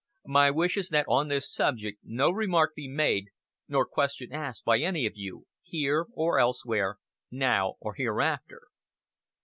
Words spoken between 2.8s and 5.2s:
made, nor question asked by any of